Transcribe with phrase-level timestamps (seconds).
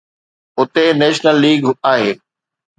[0.59, 2.11] اتي national league آهي.